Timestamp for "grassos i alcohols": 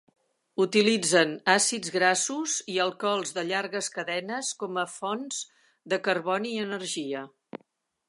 1.97-3.37